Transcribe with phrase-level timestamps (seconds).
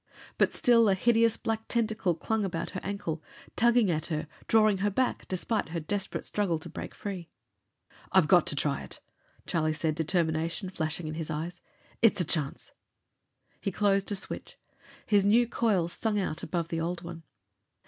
[0.39, 3.21] But still a hideous black tentacle clung about her ankle,
[3.55, 7.29] tugging at her, drawing her back despite her desperate struggle to break free.
[8.11, 8.99] "I've got to try it!"
[9.45, 11.61] Charlie said, determination flashing in his eyes.
[12.01, 12.71] "It's a chance!"
[13.59, 14.57] He closed a switch.
[15.05, 17.21] His new coils sung out above the old one.